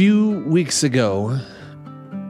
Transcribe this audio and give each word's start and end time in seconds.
few 0.00 0.30
weeks 0.46 0.82
ago, 0.82 1.38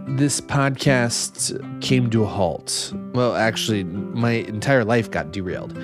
this 0.09 0.41
podcast 0.41 1.55
came 1.81 2.11
to 2.11 2.25
a 2.25 2.27
halt. 2.27 2.93
Well, 3.13 3.37
actually, 3.37 3.85
my 3.85 4.33
entire 4.33 4.85
life 4.85 5.09
got 5.09 5.31
derailed. 5.31 5.79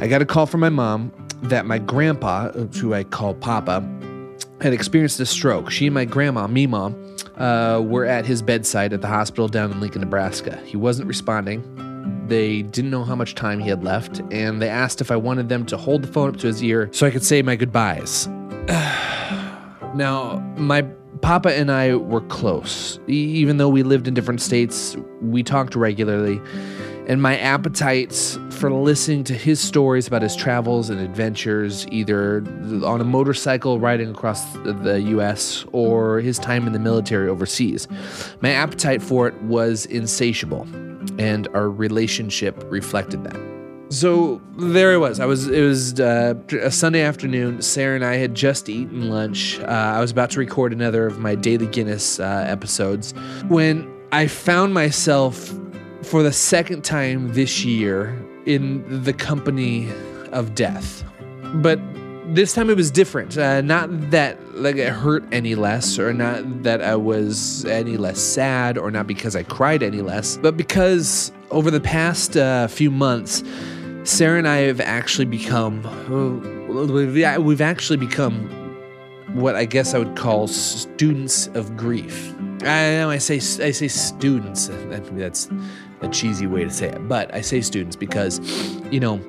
I 0.00 0.08
got 0.08 0.20
a 0.20 0.26
call 0.26 0.46
from 0.46 0.58
my 0.58 0.70
mom 0.70 1.12
that 1.42 1.66
my 1.66 1.78
grandpa, 1.78 2.50
who 2.50 2.94
I 2.94 3.04
call 3.04 3.34
Papa, 3.34 3.88
had 4.60 4.72
experienced 4.72 5.20
a 5.20 5.26
stroke. 5.26 5.70
She 5.70 5.86
and 5.86 5.94
my 5.94 6.04
grandma, 6.04 6.48
Mima, 6.48 6.92
uh, 7.36 7.80
were 7.80 8.06
at 8.06 8.26
his 8.26 8.42
bedside 8.42 8.92
at 8.92 9.00
the 9.00 9.06
hospital 9.06 9.46
down 9.46 9.70
in 9.70 9.80
Lincoln, 9.80 10.00
Nebraska. 10.00 10.60
He 10.64 10.76
wasn't 10.76 11.06
responding. 11.06 11.62
They 12.26 12.62
didn't 12.62 12.90
know 12.90 13.04
how 13.04 13.14
much 13.14 13.36
time 13.36 13.60
he 13.60 13.68
had 13.68 13.84
left, 13.84 14.18
and 14.32 14.60
they 14.60 14.68
asked 14.68 15.00
if 15.00 15.12
I 15.12 15.16
wanted 15.16 15.48
them 15.48 15.64
to 15.66 15.76
hold 15.76 16.02
the 16.02 16.08
phone 16.08 16.30
up 16.30 16.38
to 16.38 16.48
his 16.48 16.60
ear 16.60 16.88
so 16.90 17.06
I 17.06 17.12
could 17.12 17.22
say 17.22 17.40
my 17.40 17.54
goodbyes. 17.54 18.26
now, 19.94 20.40
my 20.56 20.84
Papa 21.22 21.54
and 21.56 21.70
I 21.70 21.94
were 21.94 22.22
close. 22.22 22.98
Even 23.06 23.58
though 23.58 23.68
we 23.68 23.82
lived 23.82 24.08
in 24.08 24.14
different 24.14 24.40
states, 24.40 24.96
we 25.20 25.42
talked 25.42 25.74
regularly. 25.74 26.40
And 27.06 27.20
my 27.20 27.38
appetite 27.38 28.12
for 28.50 28.70
listening 28.72 29.24
to 29.24 29.34
his 29.34 29.58
stories 29.60 30.06
about 30.06 30.22
his 30.22 30.36
travels 30.36 30.90
and 30.90 31.00
adventures, 31.00 31.86
either 31.90 32.44
on 32.84 33.00
a 33.00 33.04
motorcycle 33.04 33.80
riding 33.80 34.10
across 34.10 34.44
the 34.54 35.00
US 35.16 35.64
or 35.72 36.20
his 36.20 36.38
time 36.38 36.66
in 36.66 36.72
the 36.72 36.78
military 36.78 37.28
overseas, 37.28 37.88
my 38.40 38.50
appetite 38.52 39.02
for 39.02 39.26
it 39.26 39.42
was 39.42 39.86
insatiable, 39.86 40.68
and 41.18 41.48
our 41.48 41.68
relationship 41.68 42.62
reflected 42.70 43.24
that. 43.24 43.49
So 43.90 44.40
there 44.56 44.94
it 44.94 44.98
was. 44.98 45.18
I 45.18 45.26
was. 45.26 45.48
It 45.48 45.62
was 45.62 45.98
uh, 45.98 46.34
a 46.62 46.70
Sunday 46.70 47.02
afternoon. 47.02 47.60
Sarah 47.60 47.96
and 47.96 48.04
I 48.04 48.14
had 48.14 48.36
just 48.36 48.68
eaten 48.68 49.10
lunch. 49.10 49.58
Uh, 49.58 49.64
I 49.66 50.00
was 50.00 50.12
about 50.12 50.30
to 50.30 50.38
record 50.38 50.72
another 50.72 51.06
of 51.06 51.18
my 51.18 51.34
Daily 51.34 51.66
Guinness 51.66 52.20
uh, 52.20 52.44
episodes 52.46 53.12
when 53.48 53.92
I 54.12 54.28
found 54.28 54.74
myself 54.74 55.52
for 56.04 56.22
the 56.22 56.32
second 56.32 56.84
time 56.84 57.34
this 57.34 57.64
year 57.64 58.16
in 58.46 59.02
the 59.02 59.12
company 59.12 59.90
of 60.30 60.54
death. 60.54 61.04
But 61.54 61.80
this 62.34 62.54
time 62.54 62.70
it 62.70 62.76
was 62.76 62.92
different. 62.92 63.36
Uh, 63.36 63.60
not 63.60 63.88
that 64.12 64.38
like 64.54 64.76
it 64.76 64.92
hurt 64.92 65.24
any 65.32 65.56
less, 65.56 65.98
or 65.98 66.12
not 66.12 66.62
that 66.62 66.80
I 66.80 66.94
was 66.94 67.64
any 67.64 67.96
less 67.96 68.20
sad, 68.20 68.78
or 68.78 68.92
not 68.92 69.08
because 69.08 69.34
I 69.34 69.42
cried 69.42 69.82
any 69.82 70.00
less, 70.00 70.36
but 70.36 70.56
because 70.56 71.32
over 71.50 71.72
the 71.72 71.80
past 71.80 72.36
uh, 72.36 72.68
few 72.68 72.92
months, 72.92 73.42
Sarah 74.04 74.38
and 74.38 74.48
I 74.48 74.58
have 74.58 74.80
actually 74.80 75.26
become 75.26 75.82
we've 77.44 77.60
actually 77.60 77.96
become 77.96 78.48
what 79.34 79.56
I 79.56 79.64
guess 79.64 79.94
I 79.94 79.98
would 79.98 80.16
call 80.16 80.48
students 80.48 81.48
of 81.48 81.76
grief. 81.76 82.34
I 82.62 82.92
know 82.92 83.10
I 83.10 83.18
say 83.18 83.36
I 83.36 83.70
say 83.70 83.88
students. 83.88 84.68
That's 84.68 85.48
a 86.00 86.08
cheesy 86.08 86.46
way 86.46 86.64
to 86.64 86.70
say 86.70 86.88
it, 86.88 87.08
but 87.08 87.32
I 87.34 87.40
say 87.40 87.60
students 87.60 87.96
because, 87.96 88.40
you 88.90 89.00
know, 89.00 89.20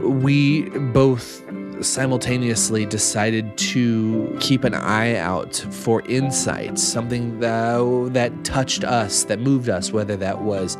we 0.00 0.68
both 0.92 1.42
simultaneously 1.84 2.86
decided 2.86 3.56
to 3.58 4.36
keep 4.40 4.64
an 4.64 4.74
eye 4.74 5.16
out 5.16 5.56
for 5.70 6.02
insights, 6.02 6.82
something 6.82 7.40
that 7.40 8.12
that 8.12 8.44
touched 8.44 8.84
us, 8.84 9.24
that 9.24 9.40
moved 9.40 9.68
us, 9.68 9.92
whether 9.92 10.16
that 10.16 10.42
was 10.42 10.76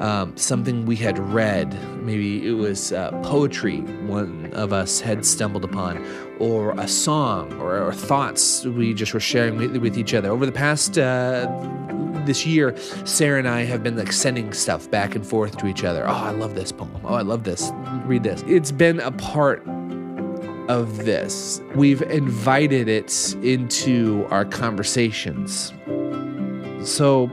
um, 0.00 0.36
something 0.36 0.86
we 0.86 0.96
had 0.96 1.18
read, 1.18 1.72
maybe 2.02 2.46
it 2.46 2.52
was 2.52 2.92
uh, 2.92 3.10
poetry 3.22 3.80
one 4.06 4.52
of 4.52 4.72
us 4.72 5.00
had 5.00 5.24
stumbled 5.24 5.64
upon, 5.64 6.04
or 6.38 6.72
a 6.78 6.86
song, 6.86 7.52
or, 7.54 7.82
or 7.82 7.92
thoughts 7.92 8.64
we 8.64 8.94
just 8.94 9.12
were 9.12 9.20
sharing 9.20 9.56
with, 9.56 9.76
with 9.76 9.98
each 9.98 10.14
other. 10.14 10.30
Over 10.30 10.46
the 10.46 10.52
past 10.52 10.98
uh, 10.98 11.46
this 12.24 12.46
year, 12.46 12.76
Sarah 13.04 13.38
and 13.38 13.48
I 13.48 13.64
have 13.64 13.82
been 13.82 13.96
like 13.96 14.12
sending 14.12 14.52
stuff 14.52 14.90
back 14.90 15.14
and 15.14 15.26
forth 15.26 15.56
to 15.58 15.66
each 15.66 15.82
other. 15.84 16.06
Oh, 16.06 16.12
I 16.12 16.30
love 16.30 16.54
this 16.54 16.70
poem. 16.70 17.00
Oh, 17.04 17.14
I 17.14 17.22
love 17.22 17.44
this. 17.44 17.72
Read 18.04 18.22
this. 18.22 18.44
It's 18.46 18.70
been 18.70 19.00
a 19.00 19.10
part 19.12 19.66
of 20.68 21.04
this. 21.04 21.60
We've 21.74 22.02
invited 22.02 22.88
it 22.88 23.34
into 23.42 24.26
our 24.30 24.44
conversations. 24.44 25.72
So, 26.84 27.30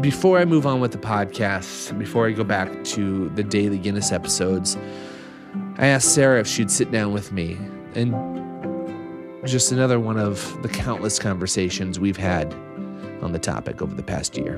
before 0.00 0.38
I 0.38 0.44
move 0.44 0.66
on 0.66 0.80
with 0.80 0.92
the 0.92 0.98
podcast, 0.98 1.96
before 1.98 2.26
I 2.26 2.32
go 2.32 2.44
back 2.44 2.84
to 2.84 3.28
the 3.30 3.42
daily 3.42 3.78
Guinness 3.78 4.12
episodes, 4.12 4.76
I 5.76 5.86
asked 5.86 6.14
Sarah 6.14 6.40
if 6.40 6.46
she'd 6.46 6.70
sit 6.70 6.90
down 6.90 7.12
with 7.12 7.32
me 7.32 7.58
and 7.94 8.14
just 9.46 9.72
another 9.72 9.98
one 9.98 10.18
of 10.18 10.62
the 10.62 10.68
countless 10.68 11.18
conversations 11.18 11.98
we've 11.98 12.16
had 12.16 12.52
on 13.22 13.32
the 13.32 13.38
topic 13.38 13.82
over 13.82 13.94
the 13.94 14.02
past 14.02 14.36
year. 14.36 14.56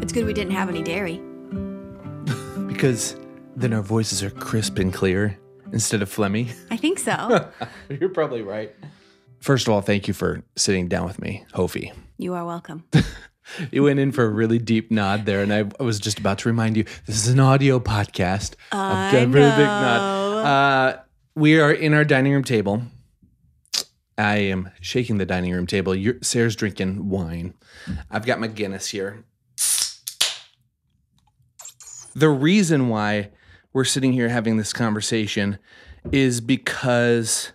It's 0.00 0.12
good 0.12 0.26
we 0.26 0.34
didn't 0.34 0.52
have 0.52 0.68
any 0.68 0.82
dairy. 0.82 1.21
Because 2.82 3.14
then 3.54 3.72
our 3.74 3.80
voices 3.80 4.24
are 4.24 4.30
crisp 4.30 4.76
and 4.80 4.92
clear 4.92 5.38
instead 5.72 6.02
of 6.02 6.12
phlegmy. 6.12 6.52
I 6.68 6.76
think 6.76 6.98
so. 6.98 7.48
You're 7.88 8.08
probably 8.08 8.42
right. 8.42 8.74
First 9.38 9.68
of 9.68 9.72
all, 9.72 9.82
thank 9.82 10.08
you 10.08 10.14
for 10.14 10.42
sitting 10.56 10.88
down 10.88 11.06
with 11.06 11.20
me, 11.20 11.44
Hofi. 11.54 11.92
you 12.18 12.34
are 12.34 12.44
welcome. 12.44 12.82
You 13.70 13.82
went 13.82 13.98
in 13.98 14.12
for 14.12 14.24
a 14.24 14.28
really 14.28 14.58
deep 14.58 14.90
nod 14.92 15.26
there, 15.26 15.42
and 15.42 15.52
I, 15.52 15.64
I 15.78 15.82
was 15.82 15.98
just 15.98 16.20
about 16.20 16.38
to 16.38 16.48
remind 16.48 16.76
you 16.76 16.84
this 17.06 17.16
is 17.16 17.26
an 17.26 17.40
audio 17.40 17.80
podcast. 17.80 18.54
I've 18.70 19.12
got 19.12 19.24
a 19.24 19.26
really 19.26 19.50
big 19.50 19.66
nod. 19.66 20.46
Uh, 20.46 21.00
we 21.34 21.58
are 21.58 21.72
in 21.72 21.92
our 21.92 22.04
dining 22.04 22.32
room 22.32 22.44
table. 22.44 22.82
I 24.16 24.36
am 24.36 24.70
shaking 24.80 25.18
the 25.18 25.26
dining 25.26 25.52
room 25.52 25.66
table. 25.66 25.92
You're, 25.92 26.14
Sarah's 26.22 26.54
drinking 26.54 27.10
wine. 27.10 27.54
I've 28.12 28.24
got 28.24 28.38
my 28.38 28.46
Guinness 28.46 28.88
here. 28.88 29.24
The 32.14 32.28
reason 32.28 32.88
why 32.88 33.30
we're 33.72 33.84
sitting 33.84 34.12
here 34.12 34.28
having 34.28 34.56
this 34.56 34.72
conversation 34.72 35.58
is 36.10 36.40
because 36.40 37.52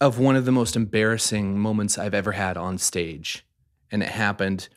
of 0.00 0.18
one 0.18 0.36
of 0.36 0.44
the 0.44 0.52
most 0.52 0.76
embarrassing 0.76 1.58
moments 1.58 1.98
I've 1.98 2.14
ever 2.14 2.32
had 2.32 2.56
on 2.56 2.78
stage. 2.78 3.46
And 3.90 4.02
it 4.02 4.08
happened 4.08 4.68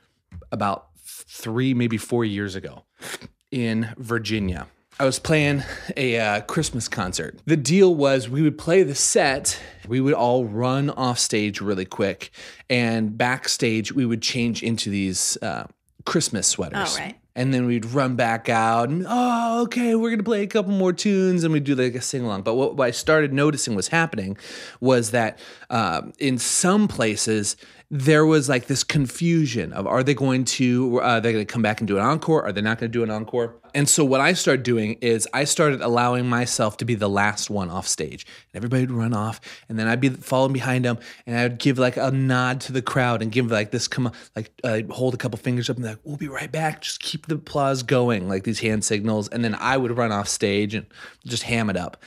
about 0.52 0.88
three, 1.06 1.74
maybe 1.74 1.98
four 1.98 2.26
years 2.26 2.56
ago 2.56 2.84
in 3.52 3.94
Virginia. 3.98 4.68
I 5.00 5.06
was 5.06 5.18
playing 5.18 5.64
a 5.98 6.20
uh, 6.20 6.42
Christmas 6.42 6.88
concert. 6.88 7.40
The 7.46 7.58
deal 7.58 7.96
was 7.96 8.30
we 8.30 8.44
would 8.44 8.58
play 8.60 8.84
the 8.84 8.94
set, 8.94 9.60
we 9.88 10.00
would 10.00 10.14
all 10.14 10.46
run 10.46 10.92
off 10.92 11.18
stage 11.18 11.62
really 11.62 11.86
quick, 11.86 12.30
and 12.70 13.18
backstage 13.18 13.92
we 13.92 14.06
would 14.06 14.22
change 14.22 14.62
into 14.62 14.92
these 14.92 15.36
uh, 15.42 15.66
Christmas 16.06 16.48
sweaters. 16.48 16.96
Oh, 16.96 17.00
right. 17.00 17.16
And 17.36 17.52
then 17.54 17.66
we'd 17.66 17.86
run 17.86 18.16
back 18.16 18.48
out 18.48 18.90
and, 18.90 19.06
oh, 19.08 19.64
okay, 19.64 19.96
we're 19.96 20.10
to 20.16 20.24
play 20.24 20.44
a 20.44 20.48
couple 20.48 20.72
more 20.72 20.94
tunes 20.94 21.44
and 21.44 21.52
we'd 21.52 21.64
do 21.64 21.74
like 21.74 21.96
a 21.96 22.02
sing 22.02 22.24
along. 22.24 22.44
But 22.44 22.54
what, 22.54 22.76
what 22.76 22.86
I 22.86 22.92
started 22.92 23.34
noticing 23.34 23.74
was 23.74 23.88
happening 23.88 24.38
was 24.80 25.12
that 25.12 25.40
um, 25.72 26.14
in 26.20 26.38
some 26.38 26.88
places, 26.88 27.58
there 27.96 28.26
was 28.26 28.50
like 28.50 28.66
this 28.66 28.84
confusion 28.84 29.72
of 29.72 29.86
are 29.86 30.02
they 30.02 30.16
going 30.16 30.44
to 30.44 31.00
uh, 31.00 31.20
they're 31.20 31.32
going 31.32 31.46
to 31.46 31.54
come 31.54 31.62
back 31.62 31.80
and 31.80 31.88
do 31.88 31.96
an 31.96 32.04
encore? 32.04 32.44
Are 32.44 32.52
they 32.52 32.60
not 32.60 32.80
going 32.80 32.92
to 32.92 32.98
do 32.98 33.04
an 33.04 33.12
encore? 33.12 33.56
And 33.76 33.88
so 33.88 34.04
what 34.04 34.20
i 34.20 34.34
started 34.34 34.64
doing 34.64 34.94
is 35.00 35.28
i 35.32 35.44
started 35.44 35.80
allowing 35.80 36.28
myself 36.28 36.78
to 36.78 36.86
be 36.86 36.96
the 36.96 37.08
last 37.08 37.52
one 37.52 37.70
off 37.70 37.88
stage. 37.88 38.26
And 38.26 38.58
everybody 38.58 38.82
would 38.82 38.92
run 38.92 39.14
off 39.14 39.40
and 39.70 39.78
then 39.78 39.88
i'd 39.88 40.02
be 40.02 40.10
following 40.10 40.54
behind 40.54 40.86
them 40.86 40.98
and 41.28 41.38
i'd 41.38 41.60
give 41.60 41.78
like 41.78 41.96
a 41.96 42.10
nod 42.10 42.62
to 42.62 42.72
the 42.72 42.82
crowd 42.82 43.22
and 43.22 43.32
give 43.32 43.52
like 43.52 43.70
this 43.70 43.88
come 43.88 44.12
like 44.36 44.52
uh, 44.64 44.82
hold 44.90 45.14
a 45.14 45.18
couple 45.18 45.38
fingers 45.38 45.70
up 45.70 45.78
and 45.78 45.86
like 45.86 46.00
we'll 46.04 46.18
be 46.18 46.28
right 46.28 46.52
back. 46.52 46.82
Just 46.82 47.00
keep 47.00 47.28
the 47.28 47.36
applause 47.36 47.84
going 47.84 48.28
like 48.28 48.44
these 48.44 48.60
hand 48.60 48.84
signals 48.84 49.28
and 49.28 49.44
then 49.44 49.54
i 49.60 49.78
would 49.78 49.96
run 49.96 50.12
off 50.12 50.28
stage 50.28 50.74
and 50.74 50.88
just 51.28 51.44
ham 51.44 51.70
it 51.70 51.78
up. 51.78 52.02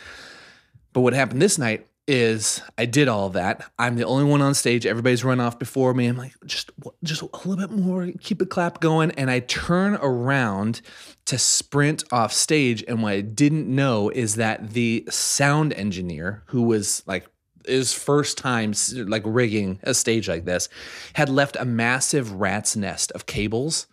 But 0.92 1.02
what 1.02 1.12
happened 1.12 1.40
this 1.40 1.58
night 1.58 1.86
is 2.08 2.62
I 2.78 2.86
did 2.86 3.08
all 3.08 3.30
that. 3.30 3.68
I'm 3.78 3.96
the 3.96 4.04
only 4.04 4.24
one 4.24 4.42
on 4.42 4.54
stage. 4.54 4.86
Everybody's 4.86 5.24
run 5.24 5.40
off 5.40 5.58
before 5.58 5.92
me. 5.94 6.06
I'm 6.06 6.16
like, 6.16 6.34
just 6.44 6.70
just 7.02 7.22
a 7.22 7.26
little 7.26 7.56
bit 7.56 7.70
more, 7.70 8.08
keep 8.20 8.38
the 8.38 8.46
clap 8.46 8.80
going. 8.80 9.10
And 9.12 9.30
I 9.30 9.40
turn 9.40 9.94
around 9.96 10.80
to 11.26 11.38
sprint 11.38 12.04
off 12.12 12.32
stage. 12.32 12.84
And 12.86 13.02
what 13.02 13.12
I 13.12 13.20
didn't 13.20 13.66
know 13.68 14.08
is 14.10 14.36
that 14.36 14.70
the 14.70 15.06
sound 15.10 15.72
engineer, 15.72 16.42
who 16.46 16.62
was 16.62 17.02
like 17.06 17.26
his 17.66 17.92
first 17.92 18.38
time 18.38 18.72
like 18.94 19.22
rigging 19.24 19.80
a 19.82 19.92
stage 19.92 20.28
like 20.28 20.44
this, 20.44 20.68
had 21.14 21.28
left 21.28 21.56
a 21.56 21.64
massive 21.64 22.32
rat's 22.32 22.76
nest 22.76 23.10
of 23.12 23.26
cables 23.26 23.88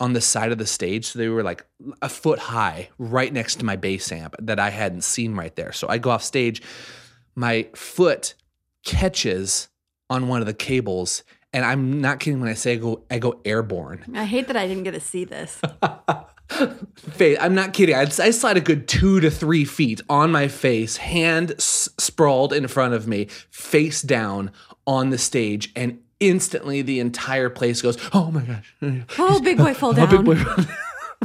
on 0.00 0.12
the 0.12 0.20
side 0.20 0.52
of 0.52 0.58
the 0.58 0.66
stage. 0.66 1.06
So 1.06 1.18
they 1.18 1.28
were 1.28 1.42
like 1.42 1.64
a 2.02 2.08
foot 2.08 2.38
high 2.38 2.90
right 2.98 3.32
next 3.32 3.56
to 3.56 3.64
my 3.64 3.76
bass 3.76 4.10
amp 4.12 4.34
that 4.40 4.58
I 4.58 4.70
hadn't 4.70 5.04
seen 5.04 5.34
right 5.34 5.54
there. 5.56 5.72
So 5.72 5.88
I 5.88 5.98
go 5.98 6.10
off 6.10 6.22
stage, 6.22 6.60
my 7.34 7.68
foot 7.74 8.34
catches 8.84 9.68
on 10.10 10.28
one 10.28 10.40
of 10.40 10.46
the 10.46 10.54
cables 10.54 11.22
and 11.52 11.64
I'm 11.64 12.00
not 12.00 12.18
kidding 12.20 12.40
when 12.40 12.48
I 12.48 12.54
say 12.54 12.72
I 12.72 12.76
go 12.76 13.02
I 13.10 13.18
go 13.18 13.40
airborne. 13.44 14.04
I 14.14 14.24
hate 14.24 14.48
that 14.48 14.56
I 14.56 14.66
didn't 14.66 14.82
get 14.84 14.92
to 14.92 15.00
see 15.00 15.24
this. 15.24 15.60
Face, 17.12 17.38
I'm 17.40 17.54
not 17.54 17.72
kidding. 17.72 17.94
I, 17.94 18.02
I 18.02 18.06
slide 18.30 18.56
a 18.56 18.60
good 18.60 18.86
two 18.86 19.18
to 19.20 19.30
three 19.30 19.64
feet 19.64 20.00
on 20.10 20.30
my 20.30 20.46
face, 20.48 20.98
hand 20.98 21.52
s- 21.52 21.88
sprawled 21.98 22.52
in 22.52 22.68
front 22.68 22.92
of 22.94 23.08
me, 23.08 23.28
face 23.50 24.02
down 24.02 24.50
on 24.86 25.08
the 25.10 25.16
stage, 25.18 25.72
and 25.74 26.00
instantly 26.20 26.82
the 26.82 27.00
entire 27.00 27.48
place 27.48 27.80
goes, 27.80 27.96
"Oh 28.12 28.30
my 28.30 28.42
gosh!" 28.42 28.74
Oh, 29.18 29.40
big 29.40 29.56
boy, 29.56 29.72
fall 29.74 29.90
Oh, 29.98 30.06
down. 30.06 30.24
big 30.24 30.46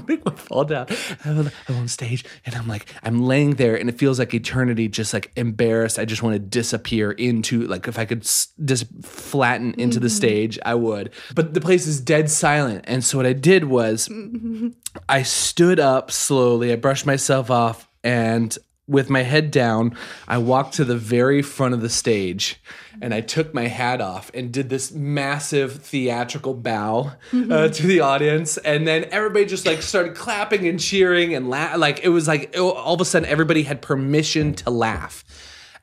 big 0.09 0.23
boy 0.23 0.31
fall 0.31 0.65
down. 0.65 0.88
I'm 1.23 1.51
on 1.69 1.88
stage, 1.88 2.25
and 2.45 2.56
I'm 2.56 2.67
like, 2.67 2.88
I'm 3.03 3.23
laying 3.23 3.56
there, 3.56 3.75
and 3.75 3.88
it 3.88 3.97
feels 3.97 4.19
like 4.19 4.33
eternity. 4.33 4.88
Just 4.88 5.13
like 5.13 5.31
embarrassed, 5.35 6.00
I 6.00 6.06
just 6.06 6.23
want 6.23 6.33
to 6.33 6.39
disappear 6.39 7.11
into 7.11 7.65
like 7.67 7.88
if 7.88 7.97
I 7.97 8.06
could 8.06 8.23
s- 8.23 8.50
just 8.65 8.88
flatten 9.03 9.73
into 9.75 10.00
the 10.00 10.07
mm-hmm. 10.07 10.15
stage, 10.15 10.59
I 10.65 10.75
would. 10.75 11.11
But 11.33 11.53
the 11.53 11.61
place 11.61 11.88
is 11.88 12.01
dead 12.01 12.29
silent, 12.29 12.85
and 12.88 13.03
so 13.03 13.17
what 13.17 13.25
I 13.25 13.33
did 13.33 13.65
was, 13.65 14.09
mm-hmm. 14.09 14.69
I 15.07 15.23
stood 15.23 15.79
up 15.79 16.12
slowly. 16.12 16.73
I 16.73 16.75
brushed 16.75 17.05
myself 17.05 17.51
off, 17.51 17.88
and 18.03 18.57
with 18.89 19.09
my 19.09 19.21
head 19.21 19.51
down, 19.51 19.95
I 20.27 20.39
walked 20.39 20.74
to 20.75 20.83
the 20.83 20.97
very 20.97 21.41
front 21.41 21.74
of 21.75 21.81
the 21.81 21.89
stage 21.89 22.59
and 23.01 23.13
I 23.13 23.21
took 23.21 23.53
my 23.53 23.68
hat 23.68 24.01
off 24.01 24.31
and 24.33 24.51
did 24.51 24.69
this 24.69 24.91
massive 24.91 25.74
theatrical 25.83 26.56
bow 26.56 27.12
uh, 27.33 27.68
to 27.69 27.88
the 27.88 28.00
audience. 28.01 28.57
And 28.57 28.88
then 28.88 29.06
everybody 29.12 29.45
just 29.45 29.65
like 29.65 29.81
started 29.83 30.15
clapping 30.15 30.68
and 30.68 30.80
cheering 30.80 31.36
and 31.36 31.50
la- 31.50 31.75
like 31.75 32.00
it 32.03 32.09
was 32.09 32.27
like 32.27 32.56
it- 32.56 32.59
all 32.59 32.95
of 32.95 33.00
a 33.01 33.06
sudden 33.06 33.30
everybody 33.30 33.63
had 33.63 33.81
permission 33.81 34.53
to 34.56 34.69
laugh. 34.71 35.24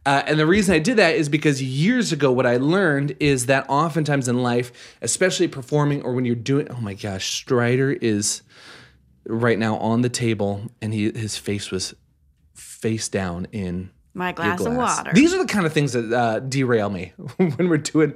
Uh, 0.05 0.23
and 0.27 0.39
the 0.39 0.47
reason 0.47 0.75
I 0.75 0.79
did 0.79 0.99
that 0.99 1.15
is 1.17 1.29
because 1.29 1.61
years 1.63 2.13
ago, 2.13 2.31
what 2.31 2.47
I 2.47 2.59
learned 2.59 3.17
is 3.19 3.47
that 3.47 3.67
oftentimes 3.69 4.29
in 4.29 4.41
life, 4.41 4.71
especially 5.03 5.49
performing 5.49 6.03
or 6.03 6.13
when 6.13 6.25
you're 6.25 6.37
doing, 6.37 6.69
oh 6.71 6.81
my 6.81 6.95
gosh, 6.95 7.27
Strider 7.35 7.91
is 7.93 8.43
right 9.27 9.59
now 9.59 9.77
on 9.79 10.03
the 10.03 10.09
table 10.09 10.63
and 10.81 10.95
he 10.95 11.11
his 11.11 11.37
face 11.37 11.71
was 11.73 11.95
face 12.77 13.09
down 13.09 13.47
in 13.53 13.91
My 14.15 14.29
your 14.29 14.35
glass, 14.35 14.61
of 14.61 14.75
water. 14.75 15.11
These 15.15 15.35
are 15.35 15.39
the 15.39 15.53
kind 15.53 15.67
of 15.67 15.73
things 15.73 15.93
that 15.95 16.13
uh, 16.13 16.41
derail 16.41 16.91
me 16.91 17.13
when 17.37 17.69
we're 17.69 17.79
doing. 17.79 18.15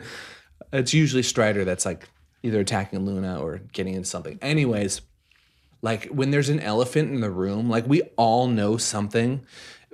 It's 0.72 0.94
usually 0.94 1.22
Strider 1.22 1.64
that's 1.64 1.86
like 1.86 2.08
either 2.42 2.60
attacking 2.60 3.04
Luna 3.04 3.40
or 3.40 3.58
getting 3.72 3.94
into 3.94 4.08
something. 4.08 4.38
Anyways, 4.40 5.00
like 5.82 6.06
when 6.06 6.30
there's 6.30 6.48
an 6.48 6.60
elephant 6.60 7.10
in 7.12 7.20
the 7.20 7.30
room, 7.30 7.68
like 7.68 7.86
we 7.86 8.02
all 8.16 8.46
know 8.46 8.76
something, 8.76 9.44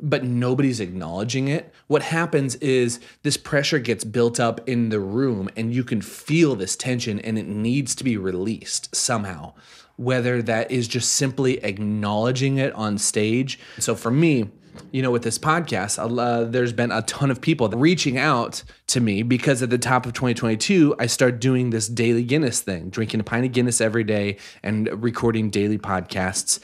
but 0.00 0.24
nobody's 0.24 0.80
acknowledging 0.80 1.48
it. 1.48 1.72
What 1.86 2.02
happens 2.02 2.56
is 2.56 3.00
this 3.22 3.36
pressure 3.36 3.78
gets 3.78 4.04
built 4.04 4.38
up 4.38 4.68
in 4.68 4.90
the 4.90 5.00
room, 5.00 5.48
and 5.56 5.72
you 5.72 5.84
can 5.84 6.02
feel 6.02 6.54
this 6.54 6.76
tension, 6.76 7.18
and 7.20 7.38
it 7.38 7.46
needs 7.46 7.94
to 7.94 8.04
be 8.04 8.16
released 8.16 8.94
somehow. 8.94 9.54
Whether 9.96 10.42
that 10.42 10.70
is 10.70 10.88
just 10.88 11.14
simply 11.14 11.62
acknowledging 11.64 12.58
it 12.58 12.72
on 12.74 12.98
stage. 12.98 13.58
So 13.78 13.94
for 13.94 14.10
me, 14.10 14.50
you 14.90 15.02
know, 15.02 15.10
with 15.10 15.22
this 15.22 15.38
podcast, 15.38 15.98
uh, 15.98 16.44
there's 16.44 16.72
been 16.72 16.92
a 16.92 17.02
ton 17.02 17.30
of 17.30 17.40
people 17.40 17.68
reaching 17.68 18.18
out 18.18 18.62
to 18.88 19.00
me 19.00 19.22
because 19.22 19.62
at 19.62 19.70
the 19.70 19.78
top 19.78 20.06
of 20.06 20.12
2022, 20.12 20.94
I 20.98 21.06
started 21.06 21.40
doing 21.40 21.70
this 21.70 21.88
daily 21.88 22.22
Guinness 22.22 22.60
thing, 22.60 22.90
drinking 22.90 23.20
a 23.20 23.24
pint 23.24 23.46
of 23.46 23.52
Guinness 23.52 23.80
every 23.80 24.04
day 24.04 24.36
and 24.62 25.02
recording 25.02 25.50
daily 25.50 25.78
podcasts. 25.78 26.60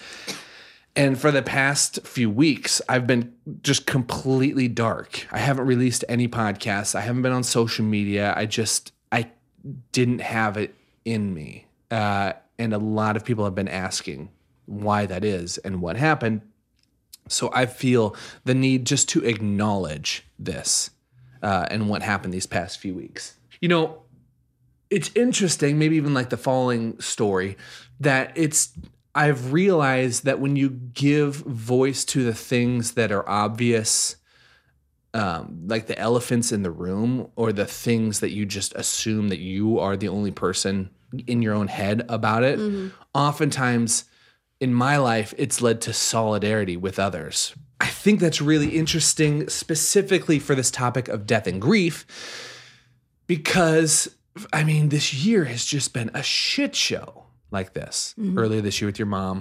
And 0.94 1.18
for 1.18 1.30
the 1.30 1.42
past 1.42 2.06
few 2.06 2.28
weeks, 2.28 2.82
I've 2.88 3.06
been 3.06 3.32
just 3.62 3.86
completely 3.86 4.68
dark. 4.68 5.26
I 5.32 5.38
haven't 5.38 5.66
released 5.66 6.04
any 6.08 6.28
podcasts. 6.28 6.94
I 6.94 7.00
haven't 7.00 7.22
been 7.22 7.32
on 7.32 7.44
social 7.44 7.84
media. 7.84 8.34
I 8.36 8.44
just, 8.44 8.92
I 9.10 9.30
didn't 9.92 10.20
have 10.20 10.58
it 10.58 10.74
in 11.04 11.32
me. 11.32 11.66
Uh, 11.90 12.34
and 12.58 12.72
a 12.72 12.78
lot 12.78 13.16
of 13.16 13.24
people 13.24 13.44
have 13.44 13.54
been 13.54 13.68
asking 13.68 14.30
why 14.66 15.06
that 15.06 15.24
is 15.24 15.58
and 15.58 15.80
what 15.82 15.96
happened. 15.96 16.42
So 17.28 17.50
I 17.54 17.66
feel 17.66 18.16
the 18.44 18.54
need 18.54 18.86
just 18.86 19.08
to 19.10 19.24
acknowledge 19.24 20.24
this 20.38 20.90
uh, 21.42 21.66
and 21.70 21.88
what 21.88 22.02
happened 22.02 22.34
these 22.34 22.46
past 22.46 22.78
few 22.78 22.94
weeks. 22.94 23.36
You 23.60 23.68
know, 23.68 24.02
it's 24.90 25.10
interesting, 25.14 25.78
maybe 25.78 25.96
even 25.96 26.14
like 26.14 26.30
the 26.30 26.36
following 26.36 27.00
story, 27.00 27.56
that 28.00 28.32
it's 28.34 28.72
I've 29.14 29.52
realized 29.52 30.24
that 30.24 30.40
when 30.40 30.56
you 30.56 30.70
give 30.70 31.36
voice 31.36 32.04
to 32.06 32.24
the 32.24 32.34
things 32.34 32.92
that 32.92 33.12
are 33.12 33.28
obvious, 33.28 34.16
um, 35.14 35.64
like 35.66 35.86
the 35.86 35.98
elephants 35.98 36.50
in 36.50 36.62
the 36.62 36.70
room, 36.70 37.30
or 37.36 37.52
the 37.52 37.66
things 37.66 38.20
that 38.20 38.30
you 38.30 38.46
just 38.46 38.74
assume 38.74 39.28
that 39.28 39.38
you 39.38 39.78
are 39.78 39.96
the 39.96 40.08
only 40.08 40.30
person 40.30 40.90
in 41.26 41.42
your 41.42 41.54
own 41.54 41.68
head 41.68 42.04
about 42.08 42.44
it, 42.44 42.58
mm-hmm. 42.58 42.88
oftentimes 43.14 44.04
in 44.60 44.72
my 44.72 44.96
life, 44.96 45.34
it's 45.36 45.60
led 45.60 45.80
to 45.82 45.92
solidarity 45.92 46.76
with 46.76 46.98
others. 46.98 47.54
I 47.80 47.86
think 47.86 48.20
that's 48.20 48.40
really 48.40 48.76
interesting, 48.76 49.48
specifically 49.48 50.38
for 50.38 50.54
this 50.54 50.70
topic 50.70 51.08
of 51.08 51.26
death 51.26 51.48
and 51.48 51.60
grief, 51.60 52.06
because 53.26 54.14
I 54.52 54.64
mean, 54.64 54.88
this 54.88 55.12
year 55.12 55.44
has 55.44 55.64
just 55.64 55.92
been 55.92 56.10
a 56.14 56.22
shit 56.22 56.74
show 56.74 57.24
like 57.50 57.74
this. 57.74 58.14
Mm-hmm. 58.18 58.38
Earlier 58.38 58.60
this 58.60 58.80
year 58.80 58.86
with 58.86 58.98
your 58.98 59.06
mom, 59.06 59.40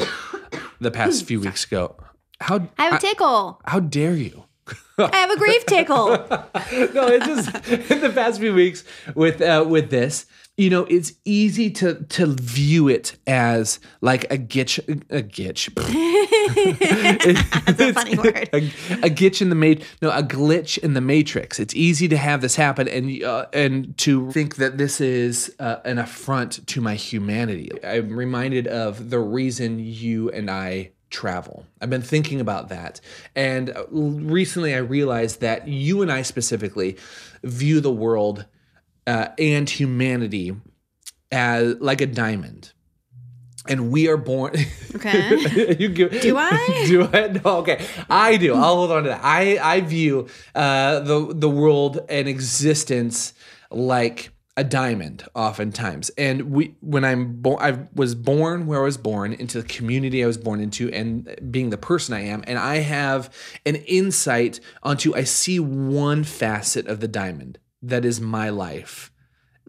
the 0.79 0.91
past 0.91 1.25
few 1.27 1.39
weeks 1.39 1.65
ago. 1.65 1.95
How 2.39 2.67
I 2.77 2.85
have 2.85 2.94
a 2.95 3.00
tickle. 3.00 3.62
how 3.65 3.79
dare 3.79 4.15
you? 4.15 4.45
I 4.97 5.15
have 5.15 5.31
a 5.31 5.38
grief 5.38 5.65
tickle. 5.65 6.09
no, 6.09 7.07
it's 7.07 7.25
just 7.25 7.91
in 7.91 8.01
the 8.01 8.12
past 8.13 8.39
few 8.39 8.53
weeks 8.53 8.83
with 9.15 9.41
uh, 9.41 9.65
with 9.68 9.89
this. 9.89 10.25
You 10.57 10.69
know, 10.69 10.83
it's 10.85 11.13
easy 11.25 11.71
to 11.71 12.03
to 12.09 12.27
view 12.35 12.88
it 12.88 13.18
as 13.25 13.79
like 14.01 14.25
a 14.25 14.38
gitch, 14.38 14.79
a 15.09 15.23
gitch. 15.23 15.69
That's 17.65 17.79
a 17.79 17.94
funny 17.94 18.18
word. 18.18 18.50
a, 18.53 18.57
a 18.57 19.09
glitch 19.09 19.41
in 19.41 19.50
the 19.50 19.56
mat 19.56 19.79
no 20.01 20.09
a 20.12 20.23
glitch 20.23 20.77
in 20.77 20.94
the 20.94 21.01
matrix 21.01 21.59
it's 21.59 21.75
easy 21.75 22.07
to 22.07 22.17
have 22.17 22.41
this 22.41 22.56
happen 22.56 22.88
and 22.88 23.24
uh, 23.24 23.45
and 23.53 23.97
to 24.00 24.31
think 24.31 24.56
that 24.56 24.77
this 24.77 25.00
is 25.00 25.56
uh, 25.59 25.77
an 25.85 25.97
affront 26.00 26.65
to 26.67 26.81
my 26.81 26.95
humanity 26.95 27.69
i'm 27.83 28.15
reminded 28.15 28.67
of 28.67 29.09
the 29.09 29.19
reason 29.19 29.79
you 29.79 30.29
and 30.31 30.50
i 30.50 30.91
travel 31.11 31.65
i've 31.81 31.89
been 31.89 32.01
thinking 32.01 32.39
about 32.39 32.69
that 32.69 32.99
and 33.35 33.69
uh, 33.69 33.83
recently 33.91 34.73
i 34.73 34.77
realized 34.77 35.41
that 35.41 35.67
you 35.67 36.01
and 36.01 36.12
i 36.12 36.21
specifically 36.21 36.97
view 37.43 37.79
the 37.81 37.91
world 37.91 38.45
uh, 39.07 39.27
and 39.38 39.69
humanity 39.69 40.55
as 41.31 41.75
like 41.79 42.01
a 42.01 42.05
diamond 42.07 42.71
and 43.67 43.91
we 43.91 44.07
are 44.07 44.17
born 44.17 44.53
Okay. 44.95 45.75
you 45.79 45.89
give, 45.89 46.19
Do 46.21 46.38
I? 46.38 46.83
do 46.88 47.03
I? 47.13 47.27
No, 47.27 47.57
okay. 47.59 47.86
I 48.09 48.38
do. 48.38 48.55
I'll 48.55 48.75
hold 48.75 48.91
on 48.91 49.03
to 49.03 49.09
that. 49.09 49.21
I 49.24 49.57
I 49.62 49.81
view 49.81 50.27
uh, 50.53 51.00
the 51.00 51.33
the 51.33 51.50
world 51.50 52.00
and 52.09 52.27
existence 52.27 53.33
like 53.69 54.31
a 54.58 54.63
diamond, 54.63 55.25
oftentimes. 55.34 56.10
And 56.17 56.51
we, 56.51 56.75
when 56.81 57.05
I'm 57.05 57.41
born, 57.41 57.58
I 57.62 57.88
was 57.93 58.15
born 58.15 58.67
where 58.67 58.81
I 58.81 58.84
was 58.84 58.98
born 58.98 59.34
into 59.34 59.62
the 59.62 59.67
community 59.67 60.24
I 60.24 60.27
was 60.27 60.38
born 60.38 60.60
into, 60.60 60.91
and 60.91 61.36
being 61.50 61.70
the 61.70 61.77
person 61.77 62.13
I 62.13 62.22
am, 62.22 62.43
and 62.48 62.60
I 62.60 62.77
have 62.77 63.34
an 63.65 63.75
insight 63.75 64.60
onto. 64.84 65.15
I 65.15 65.24
see 65.24 65.60
one 65.60 66.24
facet 66.24 66.88
of 66.88 67.00
the 67.00 67.08
diamond 67.08 67.60
that 67.81 68.05
is 68.05 68.20
my 68.20 68.50
life 68.50 69.12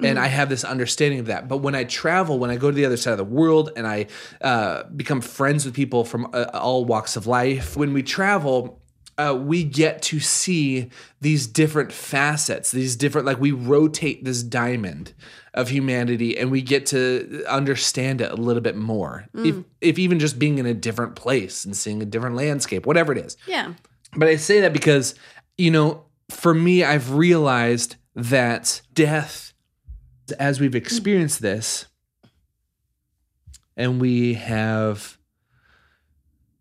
and 0.04 0.18
I 0.18 0.26
have 0.26 0.48
this 0.48 0.64
understanding 0.64 1.20
of 1.20 1.26
that. 1.26 1.48
But 1.48 1.58
when 1.58 1.74
I 1.74 1.84
travel, 1.84 2.38
when 2.38 2.50
I 2.50 2.56
go 2.56 2.70
to 2.70 2.74
the 2.74 2.84
other 2.84 2.96
side 2.96 3.12
of 3.12 3.18
the 3.18 3.24
world, 3.24 3.70
and 3.76 3.86
I 3.86 4.06
uh, 4.40 4.84
become 4.84 5.20
friends 5.20 5.64
with 5.64 5.74
people 5.74 6.04
from 6.04 6.28
uh, 6.32 6.46
all 6.54 6.84
walks 6.84 7.16
of 7.16 7.26
life, 7.26 7.76
when 7.76 7.92
we 7.92 8.02
travel. 8.02 8.81
Uh, 9.18 9.34
we 9.38 9.62
get 9.62 10.00
to 10.02 10.18
see 10.18 10.90
these 11.20 11.46
different 11.46 11.92
facets, 11.92 12.70
these 12.70 12.96
different, 12.96 13.26
like 13.26 13.38
we 13.38 13.52
rotate 13.52 14.24
this 14.24 14.42
diamond 14.42 15.12
of 15.54 15.68
humanity 15.68 16.38
and 16.38 16.50
we 16.50 16.62
get 16.62 16.86
to 16.86 17.44
understand 17.46 18.22
it 18.22 18.30
a 18.30 18.36
little 18.36 18.62
bit 18.62 18.74
more. 18.74 19.26
If, 19.34 19.56
if 19.82 19.98
even 19.98 20.18
just 20.18 20.38
being 20.38 20.58
in 20.58 20.64
a 20.64 20.72
different 20.72 21.14
place 21.14 21.64
and 21.64 21.76
seeing 21.76 22.00
a 22.00 22.06
different 22.06 22.36
landscape, 22.36 22.86
whatever 22.86 23.12
it 23.12 23.18
is. 23.18 23.36
Yeah. 23.46 23.74
But 24.16 24.28
I 24.28 24.36
say 24.36 24.60
that 24.60 24.72
because, 24.72 25.14
you 25.58 25.70
know, 25.70 26.04
for 26.30 26.54
me, 26.54 26.82
I've 26.82 27.12
realized 27.12 27.96
that 28.14 28.80
death, 28.92 29.52
as 30.38 30.58
we've 30.58 30.74
experienced 30.74 31.42
this, 31.42 31.86
and 33.76 34.00
we 34.00 34.34
have 34.34 35.18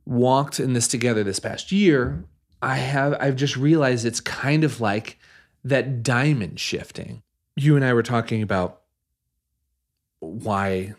walked 0.05 0.60
in 0.60 0.74
this 0.74 0.88
together 0.88 1.24
this 1.24 1.39
past 1.39 1.72
year, 1.72 2.25
I 2.62 2.75
have 2.75 3.15
I've 3.20 3.36
just 3.36 3.58
realized 3.58 4.06
it's 4.06 4.20
kind 4.20 4.63
of 4.63 4.80
like 4.80 5.18
that 5.63 6.03
diamond 6.03 6.60
shifting. 6.60 7.24
You 7.56 7.75
and 7.75 7.84
I 7.84 7.94
were 7.94 8.03
talking 8.03 8.41
about 8.41 8.82
why 10.20 10.94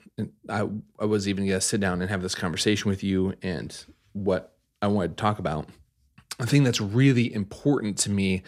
I, 0.48 0.68
I 0.98 1.04
was 1.04 1.28
even 1.28 1.46
going 1.46 1.58
to 1.58 1.60
sit 1.60 1.80
down 1.80 2.00
and 2.00 2.10
have 2.10 2.22
this 2.22 2.34
conversation 2.34 2.88
with 2.88 3.02
you 3.02 3.34
and 3.42 3.84
what 4.12 4.56
I 4.80 4.88
wanted 4.88 5.16
to 5.16 5.20
talk 5.20 5.38
about. 5.38 5.68
The 6.38 6.46
thing 6.46 6.64
that's 6.64 6.80
really 6.80 7.32
important 7.32 7.98
to 7.98 8.10
me 8.10 8.42